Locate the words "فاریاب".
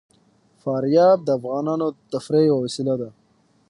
0.61-1.17